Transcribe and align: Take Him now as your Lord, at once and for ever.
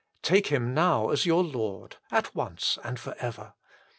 Take 0.23 0.47
Him 0.47 0.73
now 0.73 1.09
as 1.09 1.27
your 1.27 1.43
Lord, 1.43 1.97
at 2.09 2.33
once 2.33 2.79
and 2.83 2.99
for 2.99 3.13
ever. 3.19 3.53